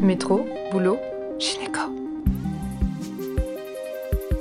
[0.00, 0.98] Métro, boulot,
[1.38, 1.80] gynéco.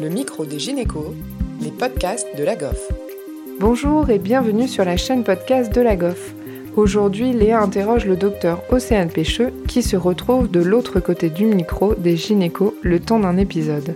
[0.02, 1.14] Le micro des gynécos,
[1.62, 2.92] les podcasts de la GOF.
[3.60, 6.36] Bonjour et bienvenue sur la chaîne podcast de la GOF.
[6.76, 11.96] Aujourd'hui, Léa interroge le docteur Océane Pécheux qui se retrouve de l'autre côté du micro
[11.96, 13.96] des gynécos le temps d'un épisode.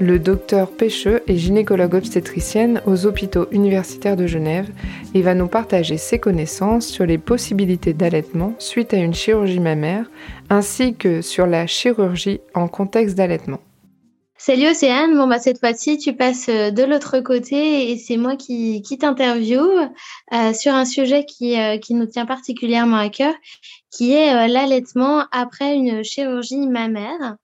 [0.00, 4.70] Le docteur Pécheux est gynécologue obstétricienne aux hôpitaux universitaires de Genève
[5.12, 10.08] et va nous partager ses connaissances sur les possibilités d'allaitement suite à une chirurgie mammaire
[10.50, 13.58] ainsi que sur la chirurgie en contexte d'allaitement.
[14.36, 18.36] Salut Océane, bon bah cette fois-ci tu passes euh, de l'autre côté et c'est moi
[18.36, 23.34] qui, qui euh, sur un sujet qui, euh, qui nous tient particulièrement à cœur,
[23.90, 27.34] qui est l'allaitement après une chirurgie mammaire.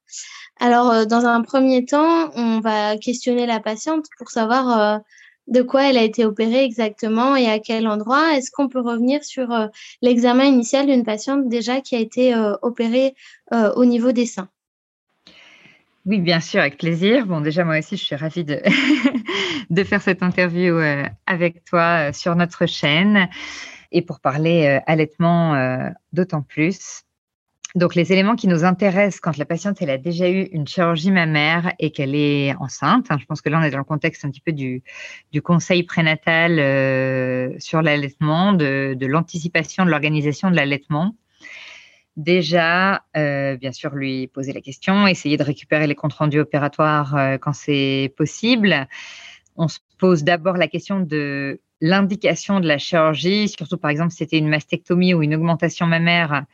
[0.64, 5.00] Alors dans un premier temps, on va questionner la patiente pour savoir
[5.46, 8.34] de quoi elle a été opérée exactement et à quel endroit.
[8.34, 9.48] Est-ce qu'on peut revenir sur
[10.00, 13.14] l'examen initial d'une patiente déjà qui a été opérée
[13.52, 14.48] au niveau des seins?
[16.06, 17.26] Oui, bien sûr, avec plaisir.
[17.26, 18.60] Bon, déjà, moi aussi, je suis ravie de,
[19.70, 23.28] de faire cette interview euh, avec toi euh, sur notre chaîne
[23.90, 25.54] et pour parler euh, allaitement
[26.12, 27.03] d'autant plus.
[27.74, 31.10] Donc, les éléments qui nous intéressent quand la patiente elle a déjà eu une chirurgie
[31.10, 34.24] mammaire et qu'elle est enceinte, hein, je pense que là, on est dans le contexte
[34.24, 34.82] un petit peu du,
[35.42, 36.52] conseil prénatal
[37.60, 41.16] sur l'allaitement, de, de l'anticipation de l'organisation de l'allaitement
[42.16, 47.16] déjà, euh, bien sûr, lui poser la question, essayer de récupérer les comptes rendus opératoires
[47.16, 48.86] euh, quand c'est possible.
[49.56, 54.18] On se pose d'abord la question de l'indication de la chirurgie, surtout par exemple si
[54.18, 56.44] c'était une mastectomie ou une augmentation mammaire.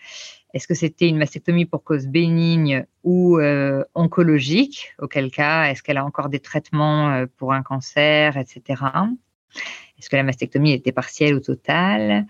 [0.53, 5.99] Est-ce que c'était une mastectomie pour cause bénigne ou euh, oncologique Auquel cas, est-ce qu'elle
[5.99, 8.83] a encore des traitements pour un cancer, etc.
[9.99, 12.27] Est-ce que la mastectomie était partielle ou totale?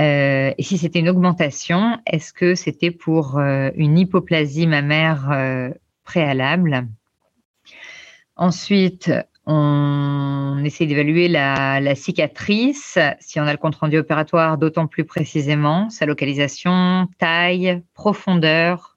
[0.00, 5.70] Euh, et si c'était une augmentation, est-ce que c'était pour euh, une hypoplasie mammaire euh,
[6.04, 6.88] préalable?
[8.36, 9.12] Ensuite,
[9.46, 15.90] on essaie d'évaluer la, cicatrice, si on a le compte rendu opératoire, d'autant plus précisément,
[15.90, 18.96] sa localisation, taille, profondeur.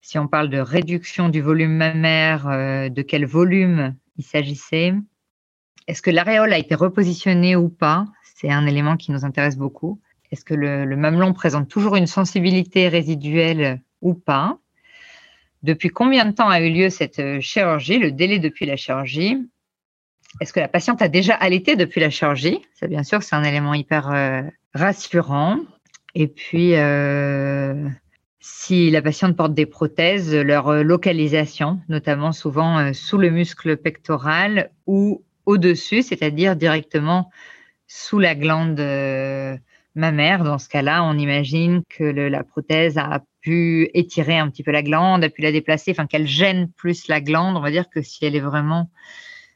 [0.00, 2.46] Si on parle de réduction du volume mammaire,
[2.90, 4.94] de quel volume il s'agissait
[5.86, 8.06] Est-ce que l'aréole a été repositionnée ou pas?
[8.22, 10.00] C'est un élément qui nous intéresse beaucoup.
[10.30, 14.58] Est-ce que le, mamelon présente toujours une sensibilité résiduelle ou pas?
[15.62, 19.36] Depuis combien de temps a eu lieu cette euh, chirurgie, le délai depuis la chirurgie?
[20.40, 22.60] Est-ce que la patiente a déjà allaité depuis la chirurgie?
[22.74, 24.42] Ça, bien sûr, c'est un élément hyper euh,
[24.74, 25.58] rassurant.
[26.14, 27.88] Et puis, euh,
[28.40, 35.22] si la patiente porte des prothèses, leur localisation, notamment souvent sous le muscle pectoral ou
[35.46, 37.30] au-dessus, c'est-à-dire directement
[37.86, 38.80] sous la glande
[39.94, 40.42] mammaire.
[40.42, 44.82] Dans ce cas-là, on imagine que la prothèse a pu étirer un petit peu la
[44.82, 48.02] glande, a pu la déplacer, enfin qu'elle gêne plus la glande, on va dire que
[48.02, 48.90] si elle est vraiment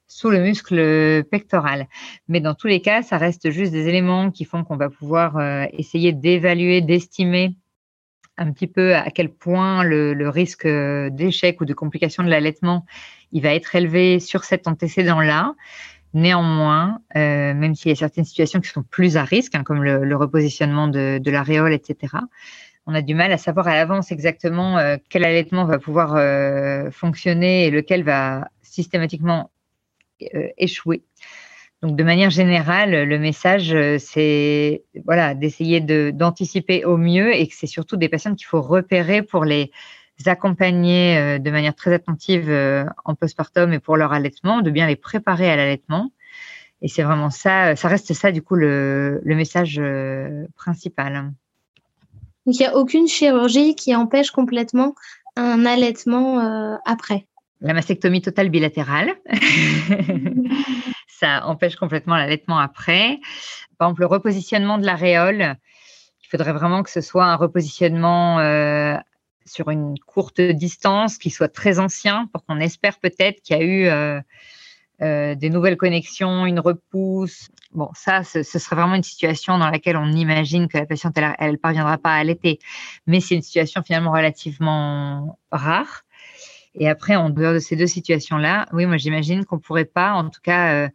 [0.07, 1.89] sous le muscle pectoral.
[2.29, 5.37] Mais dans tous les cas, ça reste juste des éléments qui font qu'on va pouvoir
[5.39, 7.57] euh, essayer d'évaluer, d'estimer
[8.37, 12.85] un petit peu à quel point le, risque d'échec ou de complication de l'allaitement
[13.33, 15.55] il va être élevé sur cet antécédent-là.
[16.15, 19.83] Néanmoins, euh, même s'il y a certaines situations qui sont plus à risque, hein, comme
[19.83, 22.17] le, repositionnement de, de l'aréole, etc.,
[22.87, 26.91] on a du mal à savoir à l'avance exactement euh, quel allaitement va pouvoir euh,
[26.91, 29.51] fonctionner et lequel va systématiquement
[30.57, 31.03] échouer.
[31.83, 37.67] Donc, de manière générale, le message, c'est voilà, d'essayer d'anticiper au mieux et que c'est
[37.67, 39.71] surtout des patients qu'il faut repérer pour les
[40.27, 44.87] accompagner euh, de manière très attentive euh, en postpartum et pour leur allaitement, de bien
[44.87, 46.13] les préparer à l'allaitement.
[46.83, 51.33] Et c'est vraiment ça, ça reste ça du coup le, message euh, principal.
[52.47, 54.95] Donc il n'y a aucune chirurgie qui empêche complètement
[55.37, 57.27] un allaitement après.
[57.61, 59.15] La mastectomie totale bilatérale,
[61.09, 63.19] ça empêche complètement l'allaitement après.
[63.79, 65.57] Par exemple, le repositionnement de l'aréole,
[66.23, 68.39] il faudrait vraiment que ce soit un repositionnement
[69.47, 73.63] sur une courte distance, qui soit très ancien, pour qu'on espère peut-être qu'il y a
[73.63, 74.21] eu euh,
[75.03, 77.49] euh, des nouvelles connexions, une repousse.
[77.73, 81.53] Bon, ça, ce, serait vraiment une situation dans laquelle on imagine que la patiente, elle
[81.53, 82.61] ne parviendra pas à allaiter.
[83.07, 86.03] Mais c'est une situation finalement relativement rare.
[86.77, 90.13] Et après, en dehors de ces deux situations-là, oui, moi j'imagine qu'on ne pourrait pas,
[90.13, 90.89] en tout cas, euh,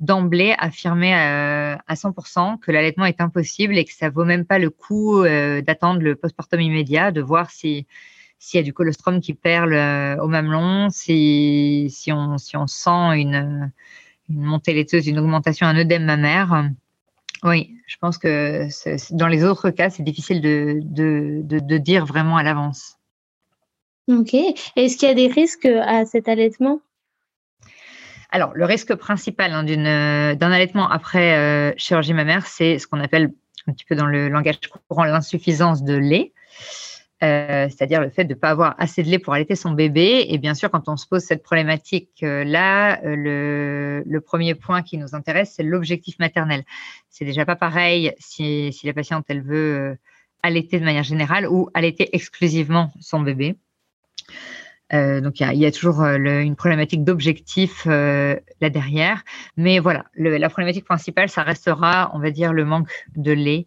[0.00, 4.58] d'emblée affirmer à, à 100% que l'allaitement est impossible et que ça vaut même pas
[4.58, 7.86] le coup euh, d'attendre le postpartum immédiat, de voir si
[8.38, 12.66] s'il y a du colostrum qui perle euh, au mamelon, si, si, on, si on
[12.66, 13.72] sent une,
[14.28, 16.70] une montée laiteuse, une augmentation, un œdème mammaire.
[17.42, 18.66] Oui, je pense que
[19.14, 22.96] dans les autres cas, c'est difficile de, de, de, de dire vraiment à l'avance.
[24.08, 24.34] Ok.
[24.76, 26.80] Est-ce qu'il y a des risques à cet allaitement?
[28.30, 33.32] Alors, le risque principal hein, d'un allaitement après chirurgie mammaire, c'est ce qu'on appelle
[33.66, 36.32] un petit peu dans le langage courant l'insuffisance de lait.
[37.22, 40.26] Euh, c'est-à-dire le fait de ne pas avoir assez de lait pour allaiter son bébé.
[40.28, 45.14] Et bien sûr, quand on se pose cette problématique-là, euh, le, premier point qui nous
[45.14, 46.64] intéresse, c'est l'objectif maternel.
[47.08, 49.94] C'est déjà pas pareil si, la patiente, elle veut euh,
[50.42, 53.56] allaiter de manière générale ou allaiter exclusivement son bébé.
[54.92, 59.24] donc il y, a toujours une problématique d'objectif là derrière,
[59.56, 63.66] mais voilà, la problématique principale, ça restera, on va dire, le manque de lait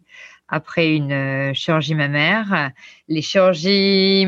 [0.50, 2.70] après une euh, chirurgie mammaire.
[3.08, 4.26] Les chirurgies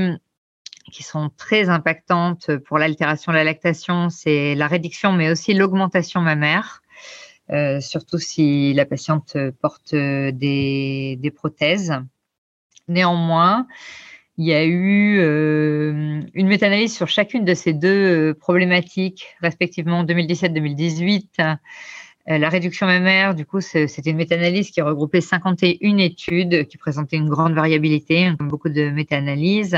[0.90, 6.20] qui sont très impactantes pour l'altération de la lactation, c'est la réduction, mais aussi l'augmentation
[6.20, 6.82] mammaire,
[7.50, 11.94] euh, surtout si la patiente porte des, prothèses.
[12.88, 13.66] Néanmoins,
[14.38, 21.24] il y a eu euh, une méta-analyse sur chacune de ces deux problématiques, respectivement 2017-2018,
[21.40, 21.54] euh,
[22.26, 27.28] la réduction mammaire, du coup, c'était une méta-analyse qui regroupait 51 études qui présentaient une
[27.28, 29.76] grande variabilité, comme beaucoup de méta-analyses.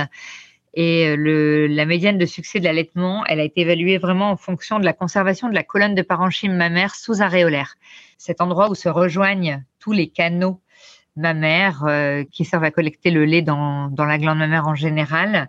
[0.75, 4.37] Et euh, le, la médiane de succès de l'allaitement, elle a été évaluée vraiment en
[4.37, 7.77] fonction de la conservation de la colonne de parenchyme mammaire sous-aréolaire.
[8.19, 10.61] Cet endroit où se rejoignent tous les canaux
[11.17, 15.49] mammaires euh, qui servent à collecter le lait dans, dans la glande mammaire en général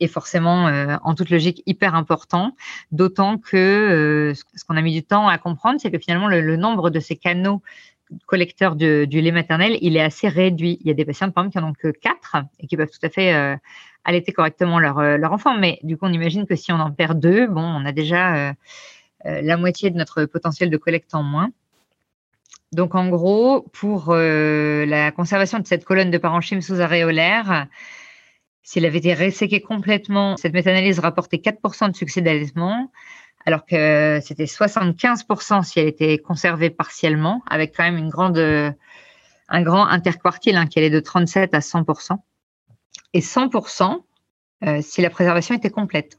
[0.00, 2.54] est forcément, euh, en toute logique, hyper important.
[2.92, 6.56] D'autant que euh, ce qu'on a mis du temps à comprendre, c'est que finalement, le,
[6.56, 7.62] nombre de ces canaux
[8.26, 10.78] collecteurs du lait maternel, il est assez réduit.
[10.80, 12.90] Il y a des patients, par exemple, qui n'en ont que quatre et qui peuvent
[12.90, 13.56] tout à fait euh,
[14.04, 15.56] allaiter correctement leur, leur enfant.
[15.58, 18.54] Mais du coup, on imagine que si on en perd deux, bon, on a déjà
[19.24, 21.50] la moitié de notre potentiel de collecte en moins.
[22.72, 27.66] Donc, en gros, pour la conservation de cette colonne de parenchyme sous-aréolaire,
[28.62, 32.92] s'il avait été resséqué complètement, cette méta-analyse rapportait 4% de succès d'allaitement,
[33.46, 39.62] alors que c'était 75% si elle était conservée partiellement, avec quand même une grande, un
[39.62, 42.18] grand interquartile hein, qui allait de 37 à 100%,
[43.14, 44.02] et 100%
[44.64, 46.18] euh, si la préservation était complète.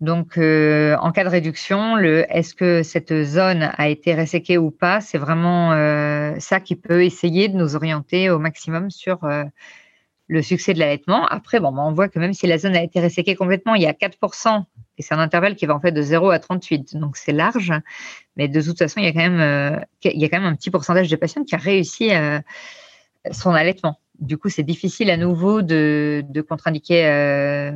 [0.00, 5.02] Donc, euh, en cas de réduction, est-ce que cette zone a été resséquée ou pas,
[5.02, 9.18] c'est vraiment euh, ça qui peut essayer de nous orienter au maximum sur
[10.30, 11.26] le succès de l'allaitement.
[11.26, 13.82] Après, bon, bah, on voit que même si la zone a été resséquée complètement, il
[13.82, 14.64] y a 4%,
[14.96, 17.72] et c'est un intervalle qui va en fait de 0 à 38%, donc c'est large,
[18.36, 20.52] mais de toute façon, il y a quand même, euh, il y a quand même
[20.52, 22.38] un petit pourcentage de patients qui a réussi euh,
[23.32, 23.98] son allaitement.
[24.20, 27.72] Du coup, c'est difficile à nouveau de, contre-indiquer euh,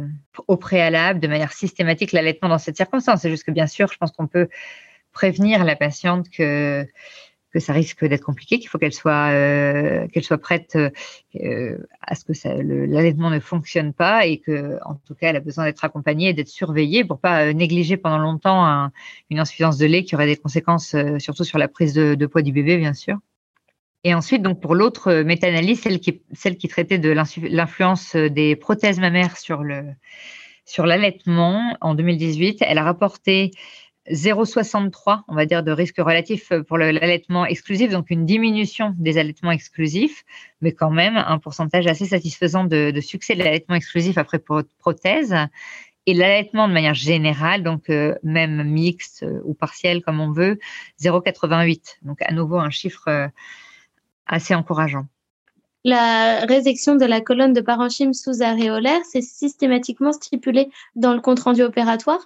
[0.46, 3.22] au préalable, de manière systématique, l'allaitement dans cette circonstance.
[3.22, 4.48] C'est juste que, bien sûr, je pense qu'on peut
[5.12, 6.86] prévenir la patiente que
[7.54, 12.16] que ça risque d'être compliqué, qu'il faut qu'elle soit, euh, qu'elle soit prête euh, à
[12.16, 12.32] ce que
[12.92, 16.32] l'allaitement ne fonctionne pas et que, en tout cas, elle a besoin d'être accompagnée et
[16.32, 18.90] d'être surveillée pour pas euh, négliger pendant longtemps
[19.30, 22.50] une insuffisance de lait qui aurait des conséquences surtout sur la prise de, poids du
[22.50, 23.18] bébé, bien sûr.
[24.02, 29.62] Et ensuite, donc pour l'autre méta-analyse, celle qui, traitait de l'influence des prothèses mammaires sur
[30.86, 33.52] l'allaitement en 2018, elle a rapporté
[34.10, 39.50] 0,63, on va dire, de risque relatif pour l'allaitement exclusif, donc une diminution des allaitements
[39.50, 40.24] exclusifs,
[40.60, 45.34] mais quand même un pourcentage assez satisfaisant de, succès de l'allaitement exclusif après prothèse.
[46.06, 50.58] Et l'allaitement de manière générale, donc euh, même mixte euh, ou partiel comme on veut,
[51.00, 51.96] 0,88.
[52.02, 53.26] Donc à nouveau un chiffre euh,
[54.26, 55.06] assez encourageant.
[55.82, 61.62] La résection de la colonne de parenchyme sous-aréolaire, c'est systématiquement stipulé dans le compte rendu
[61.62, 62.20] opératoire?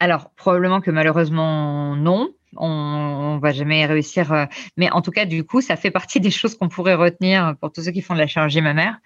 [0.00, 2.30] Alors, probablement que malheureusement, non.
[2.56, 4.32] On, ne va jamais réussir.
[4.32, 7.56] Euh, mais en tout cas, du coup, ça fait partie des choses qu'on pourrait retenir
[7.60, 8.98] pour tous ceux qui font de la chirurgie mammaire,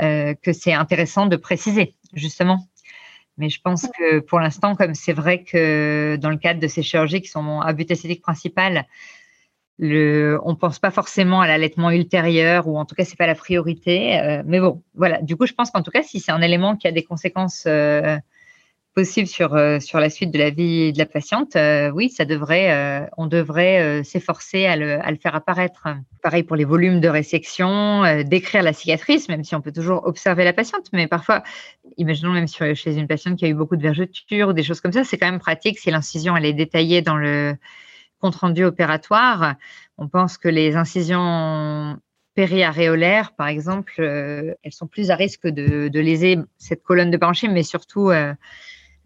[0.00, 2.66] euh, que c'est intéressant de préciser, justement.
[3.38, 6.82] Mais je pense que pour l'instant, comme c'est vrai que dans le cadre de ces
[6.82, 8.86] chirurgies qui sont à but esthétique principal,
[9.78, 13.34] le, on pense pas forcément à l'allaitement ultérieur ou en tout cas c'est pas la
[13.34, 14.20] priorité.
[14.20, 15.22] Euh, mais bon, voilà.
[15.22, 17.66] Du coup, je pense qu'en tout cas, si c'est un élément qui a des conséquences
[18.94, 22.24] possible sur, euh, sur la suite de la vie de la patiente, euh, oui, ça
[22.24, 25.88] devrait, euh, on devrait s'efforcer à le, à le, faire apparaître.
[26.22, 30.44] Pareil pour les volumes de résection, décrire la cicatrice, même si on peut toujours observer
[30.44, 31.42] la patiente, mais parfois,
[31.96, 34.80] imaginons même sur, chez une patiente qui a eu beaucoup de vergetures ou des choses
[34.80, 37.54] comme ça, c'est quand même pratique si l'incision elle est détaillée dans le
[38.20, 39.54] compte rendu opératoire.
[39.98, 41.98] On pense que les incisions
[42.34, 47.52] périaréolaires, par exemple, elles sont plus à risque de, de léser cette colonne de parenchyme,
[47.52, 48.10] mais surtout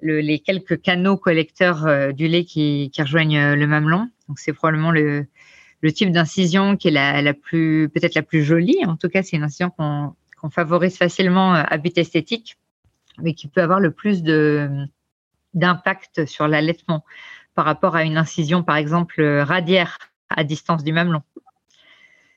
[0.02, 4.08] les quelques canaux collecteurs euh, du lait qui, rejoignent euh, le mamelon.
[4.28, 5.26] Donc c'est probablement le,
[5.92, 8.78] type d'incision qui est la, plus peut-être la plus jolie.
[8.86, 12.56] En tout cas, c'est une incision qu'on favorise facilement euh, à but esthétique.
[13.18, 14.22] mais qui peut avoir le plus
[15.54, 17.04] d'impact sur l'allaitement
[17.54, 19.98] par rapport à une incision, par exemple, radiaire
[20.28, 21.22] à distance du mamelon.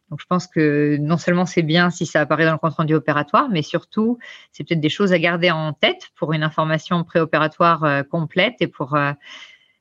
[0.10, 2.94] Donc, je pense que non seulement c'est bien si ça apparaît dans le compte rendu
[2.94, 4.18] opératoire, mais surtout,
[4.52, 8.68] c'est peut-être des choses à garder en tête pour une information préopératoire euh, complète et
[8.68, 9.12] pour, euh,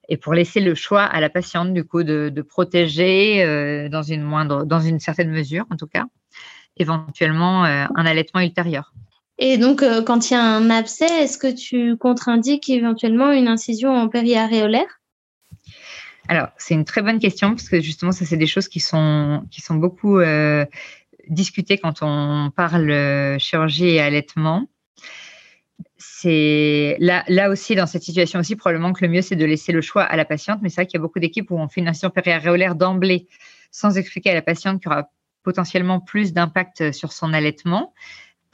[0.08, 4.02] et pour laisser le choix à la patiente, du coup, de, de protéger euh, dans
[4.02, 6.04] une moindre, dans une certaine mesure, en tout cas,
[6.76, 8.92] éventuellement un allaitement ultérieur.
[9.38, 13.94] Et donc, quand il y a un abcès, est-ce que tu contre-indiques éventuellement une incision
[13.94, 14.95] en périaréolaire
[16.28, 19.44] alors, c'est une très bonne question parce que justement, ça, c'est des choses qui sont,
[19.50, 20.64] qui sont beaucoup euh,
[21.28, 24.68] discutées quand on parle euh, chirurgie et allaitement.
[25.98, 29.72] C'est là, là aussi, dans cette situation aussi, probablement que le mieux, c'est de laisser
[29.72, 30.60] le choix à la patiente.
[30.62, 33.28] Mais c'est vrai qu'il y a beaucoup d'équipes où on fait une incision périaréolaire d'emblée
[33.70, 35.10] sans expliquer à la patiente qu'il y aura
[35.42, 37.92] potentiellement plus d'impact sur son allaitement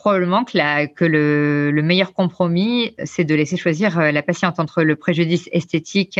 [0.02, 4.58] probablement que, la, que le, le, meilleur compromis, c'est de laisser choisir euh, la patiente
[4.58, 6.18] entre le préjudice esthétique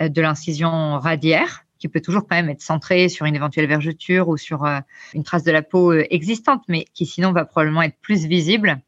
[0.00, 4.38] de l'incision radiaire, qui peut toujours quand même être centrée sur une éventuelle vergeture ou
[4.38, 4.80] sur euh,
[5.12, 8.80] une trace de la peau euh, existante, mais qui sinon va probablement être plus visible,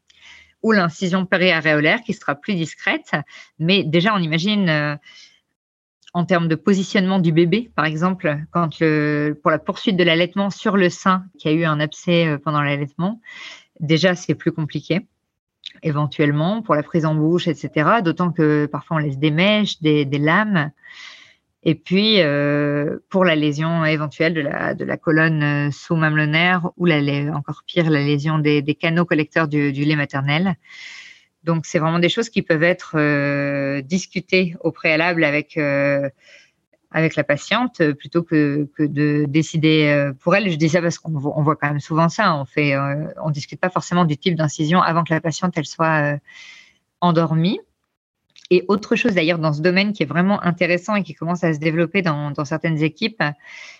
[0.63, 3.11] ou l'incision périaréolaire qui sera plus discrète.
[3.59, 4.97] Mais déjà, on imagine
[6.13, 10.75] en termes de positionnement du bébé, par exemple, quand pour la poursuite de l'allaitement sur
[10.75, 13.21] le sein qui a eu un abcès pendant l'allaitement,
[13.79, 15.05] déjà c'est plus compliqué
[15.83, 18.01] éventuellement pour la prise en bouche, etc.
[18.03, 20.71] D'autant que parfois on laisse des mèches, des, lames.
[21.63, 26.99] Et puis, euh, pour la lésion éventuelle de la, colonne euh, sous-mamelonnaire ou la,
[27.35, 30.55] encore pire, la lésion des, canaux collecteurs du, lait maternel.
[31.43, 35.57] Donc, c'est vraiment des choses qui peuvent être euh, discutées au préalable avec
[36.91, 40.49] avec la patiente euh, plutôt que, de décider euh, pour elle.
[40.49, 42.35] Je dis ça parce qu'on on voit quand même souvent ça.
[42.35, 45.65] On fait, euh, on discute pas forcément du type d'incision avant que la patiente elle
[45.65, 46.17] soit
[47.01, 47.59] endormie.
[48.49, 51.53] Et autre chose d'ailleurs dans ce domaine qui est vraiment intéressant et qui commence à
[51.53, 53.21] se développer dans, certaines équipes,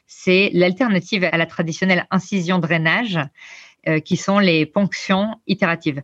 [0.07, 3.17] c'est l'alternative à la traditionnelle incision-drainage,
[4.03, 6.01] qui sont les ponctions itératives.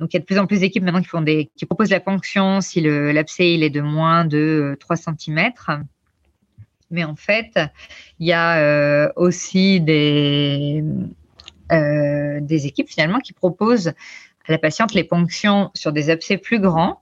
[0.00, 1.90] Donc, il y a de plus en plus d'équipes maintenant qui, font des, qui proposent
[1.90, 5.52] la ponction si l'abcès est de moins de 3 cm
[6.90, 7.58] mais en fait,
[8.18, 10.82] il y a euh, aussi des,
[11.72, 13.88] euh, des équipes finalement qui proposent
[14.46, 17.00] à la patiente les ponctions sur des abcès plus grands,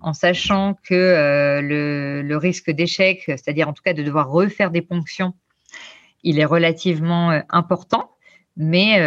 [0.00, 4.70] en sachant que euh, le, le, risque d'échec, c'est-à-dire en tout cas de devoir refaire
[4.70, 5.34] des ponctions,
[6.22, 8.10] il est relativement important.
[8.56, 8.98] Mais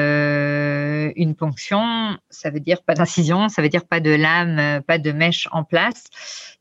[1.16, 5.12] une ponction, ça veut dire pas d'incision, ça veut dire pas de lame, pas de
[5.12, 6.06] mèche en place.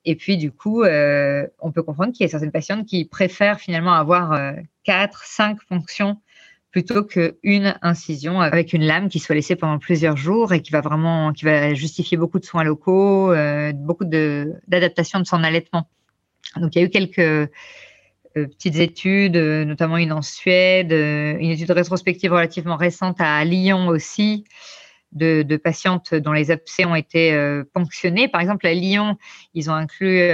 [0.04, 3.60] Et puis, du coup, euh, on peut comprendre qu'il y a certaines patientes qui préfèrent
[3.60, 4.52] finalement avoir euh,
[4.84, 6.20] quatre, cinq fonctions
[6.72, 10.80] plutôt qu'une incision avec une lame qui soit laissée pendant plusieurs jours et qui va
[10.80, 15.88] vraiment, qui va justifier beaucoup de soins locaux, euh, beaucoup d'adaptation de, son allaitement.
[16.56, 17.50] Donc, il y a eu quelques
[18.34, 24.44] petites études, notamment une en Suède, une étude rétrospective relativement récente à Lyon aussi,
[25.12, 28.28] de, patientes dont les abcès ont été euh, ponctionnés.
[28.28, 29.16] Par exemple, à Lyon,
[29.54, 30.28] ils ont inclus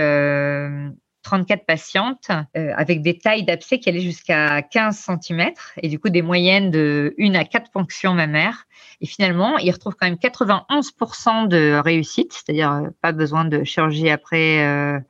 [1.22, 5.50] 34 euh, patientes euh, avec des tailles d'abcès qui allaient jusqu'à 15 cm
[5.82, 8.64] et du coup des moyennes de 1 à 4 ponctions mammaires.
[9.00, 15.02] Et finalement, ils retrouvent quand même 91% de réussite, c'est-à-dire pas besoin de chirurgie après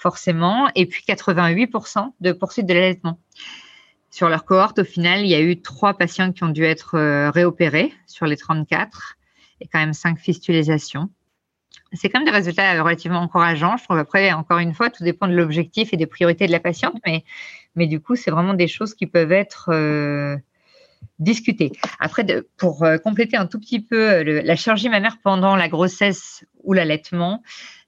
[0.00, 3.20] forcément, et puis 88% de poursuite de l'allaitement.
[4.10, 6.96] Sur leur cohorte, au final, il y a eu trois patients qui ont dû être
[6.96, 9.16] euh, réopérés sur les 34
[9.60, 11.10] et quand même cinq fistulisations.
[11.92, 13.76] C'est quand même des résultats relativement encourageants.
[13.76, 16.60] Je trouve après, encore une fois, tout dépend de l'objectif et des priorités de la
[16.60, 17.22] patiente, mais,
[17.76, 20.36] mais du coup, c'est vraiment des choses qui peuvent être euh,
[21.18, 21.72] discutées.
[21.98, 22.24] Après,
[22.56, 27.42] pour euh, compléter un tout petit peu la chirurgie mammaire pendant la grossesse ou l'allaitement,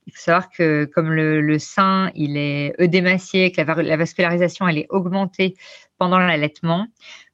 [0.06, 4.87] il faut savoir que comme le, sein, il est œdémacié, que la, vascularisation, elle est
[4.90, 5.54] augmentée
[5.99, 6.88] pendant l'allaitement,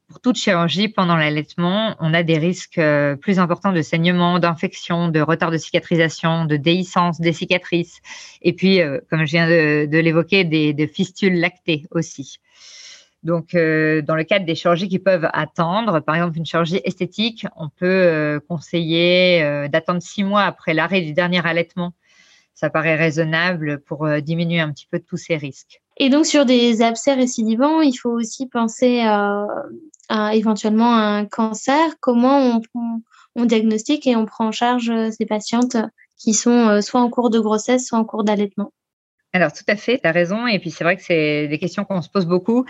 [0.08, 5.08] pour toute chirurgie pendant l'allaitement, on a des risques euh, plus importants de saignement, d'infection,
[5.08, 8.00] de retard de cicatrisation, de déhiscence des cicatrices,
[8.40, 12.38] et puis, euh, comme je viens de, l'évoquer, des, fistules lactées aussi.
[13.22, 17.46] Donc, euh, dans le cadre des chirurgies qui peuvent attendre, par exemple une chirurgie esthétique,
[17.56, 21.92] on peut conseiller d'attendre six mois après l'arrêt du dernier allaitement
[22.58, 25.80] ça paraît raisonnable pour euh, diminuer un petit peu tous ces risques.
[25.96, 29.46] Et donc sur des abcès récidivants, il faut aussi penser à,
[30.32, 31.94] éventuellement un cancer.
[32.00, 32.60] Comment
[33.36, 35.76] on, diagnostique et on prend en charge euh, ces patientes
[36.16, 38.72] qui sont euh, soit en cours de grossesse, soit en cours d'allaitement?
[39.32, 40.48] Alors tout à fait, tu as raison.
[40.48, 42.64] Et puis c'est vrai que c'est des questions qu'on se pose beaucoup.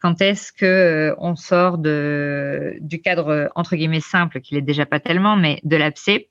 [0.00, 5.00] Quand est-ce que on sort de, du cadre entre guillemets simple, qu'il est déjà pas
[5.00, 6.28] tellement, mais de l'abcès?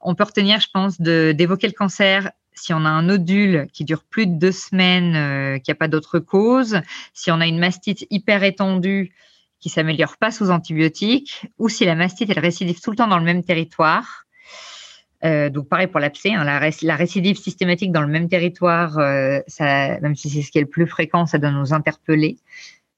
[0.00, 4.02] On peut retenir, je pense, d'évoquer le cancer si on a un nodule qui dure
[4.02, 6.80] plus de deux semaines, euh, qui n'a pas d'autre cause,
[7.12, 9.12] si on a une mastite hyper étendue
[9.60, 13.18] qui s'améliore pas sous antibiotiques, ou si la mastite elle récidive tout le temps dans
[13.18, 14.24] le même territoire.
[15.24, 20.14] Euh, donc pareil pour l'abcès, hein, la, récidive systématique dans le même territoire, euh, même
[20.14, 22.38] si c'est ce qui est le plus fréquent, ça doit nous interpeller.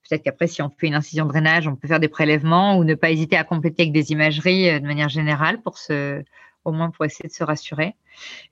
[0.09, 2.85] Peut-être qu'après, si on fait une incision de drainage, on peut faire des prélèvements ou
[2.85, 6.23] ne pas hésiter à compléter avec des imageries de manière générale pour se,
[6.65, 7.95] au moins pour essayer de se rassurer.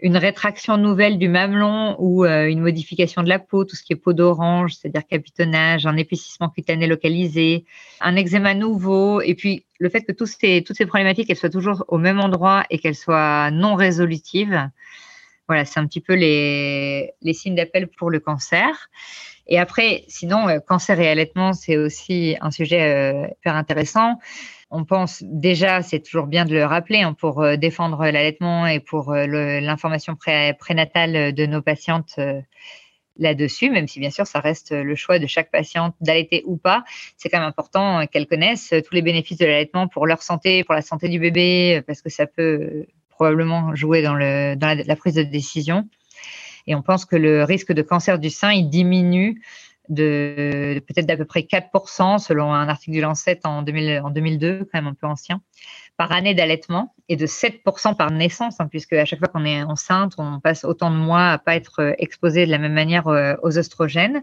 [0.01, 3.93] Une rétraction nouvelle du mamelon ou euh, une modification de la peau, tout ce qui
[3.93, 7.65] est peau d'orange, c'est-à-dire capitonnage, un épaississement cutané localisé,
[8.01, 11.85] un eczéma nouveau, et puis le fait que ces, toutes ces problématiques elles soient toujours
[11.89, 14.71] au même endroit et qu'elles soient non résolutives.
[15.49, 18.89] Voilà, c'est un petit peu les, les signes d'appel pour le cancer.
[19.47, 24.19] Et après, sinon, euh, cancer et allaitement, c'est aussi un sujet euh, hyper intéressant
[24.71, 28.81] on pense déjà, c'est toujours bien de le rappeler, hein, pour euh, défendre l'allaitement et
[28.81, 29.27] pour euh,
[29.61, 32.41] l'information prénatale de nos patientes euh,
[33.17, 36.85] là-dessus, même si bien sûr ça reste le choix de chaque patiente d'allaiter ou pas.
[37.17, 40.75] C'est quand même important qu'elles connaissent tous les bénéfices de l'allaitement pour leur santé, pour
[40.75, 45.89] la santé du bébé, parce que ça peut probablement jouer dans, la, prise de décision.
[46.67, 49.41] Et on pense que le risque de cancer du sein, il diminue
[49.89, 54.87] de, peut-être d'à peu près 4% selon un article du Lancet en, 2002, quand même
[54.87, 55.41] un peu ancien,
[55.97, 59.63] par année d'allaitement et de 7% par naissance, hein, puisque à chaque fois qu'on est
[59.63, 63.35] enceinte, on passe autant de mois à pas être exposé de la même manière euh,
[63.43, 64.23] aux oestrogènes.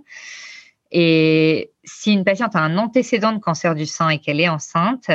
[0.91, 5.09] Et si une patiente a un antécédent de cancer du sein et qu'elle est enceinte,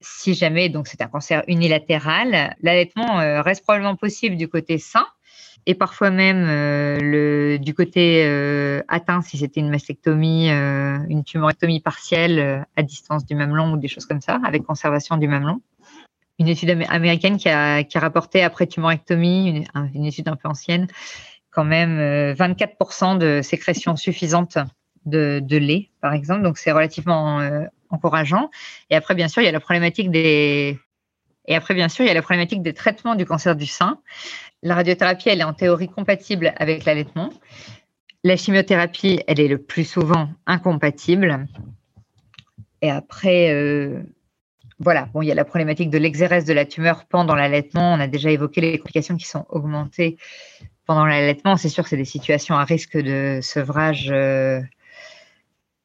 [0.00, 5.06] si jamais donc c'est un cancer unilatéral, l'allaitement euh, reste probablement possible du côté sein
[5.66, 11.24] et parfois même euh, le, du côté euh, atteint, si c'était une mastectomie, euh, une
[11.24, 15.60] tumorectomie partielle à distance du mamelon ou des choses comme ça, avec conservation du mamelon.
[16.38, 20.48] Une étude américaine qui a, qui a rapporté après tumorectomie, une, une, étude un peu
[20.48, 20.86] ancienne,
[21.50, 21.98] quand même
[22.32, 24.56] 24% de sécrétion suffisante
[25.04, 26.42] de, de, lait, par exemple.
[26.42, 27.40] Donc c'est relativement
[27.90, 28.50] encourageant.
[28.88, 30.78] Et après, bien sûr, il y a la problématique des
[31.50, 33.98] et après, bien sûr, il y a la problématique des traitements du cancer du sein.
[34.62, 37.30] La radiothérapie, elle est en théorie compatible avec l'allaitement.
[38.22, 41.48] La chimiothérapie, elle est le plus souvent incompatible.
[42.82, 44.00] Et après, euh,
[44.78, 47.94] voilà, bon, il y a la problématique de l'exérèse de la tumeur pendant l'allaitement.
[47.94, 50.18] On a déjà évoqué les complications qui sont augmentées
[50.86, 51.56] pendant l'allaitement.
[51.56, 54.60] C'est sûr que c'est des situations à risque de sevrage euh,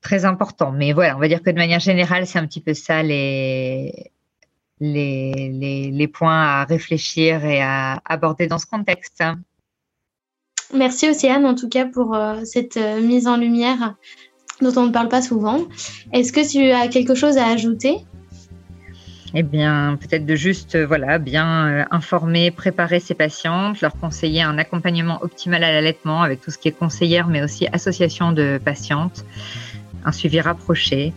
[0.01, 0.71] très important.
[0.71, 4.11] Mais voilà, on va dire que de manière générale, c'est un petit peu ça les,
[4.79, 9.23] les, les, points à réfléchir et à aborder dans ce contexte.
[10.73, 13.95] Merci Océane en tout cas pour euh, cette euh, mise en lumière
[14.61, 15.59] dont on ne parle pas souvent.
[16.11, 17.99] Est-ce que tu as quelque chose à ajouter?
[19.37, 24.57] Eh bien, peut-être de juste, euh, voilà, bien informer, préparer ses patientes, leur conseiller un
[24.57, 29.25] accompagnement optimal à l'allaitement avec tout ce qui est conseillère, mais aussi association de patientes,
[30.05, 31.13] un suivi rapproché.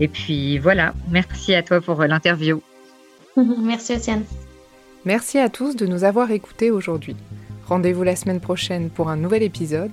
[0.00, 2.62] Et puis voilà, merci à toi pour l'interview.
[3.36, 4.24] merci Océane.
[5.04, 7.16] Merci à tous de nous avoir écoutés aujourd'hui.
[7.66, 9.92] Rendez-vous la semaine prochaine pour un nouvel épisode.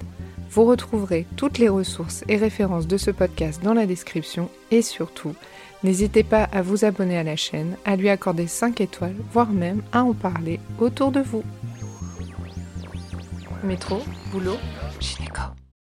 [0.50, 5.34] Vous retrouverez toutes les ressources et références de ce podcast dans la description et surtout,
[5.84, 9.82] n'hésitez pas à vous abonner à la chaîne, à lui accorder 5 étoiles, voire même
[9.92, 11.44] à en parler autour de vous.
[13.64, 14.58] Métro, boulot,
[15.00, 15.42] gynéco.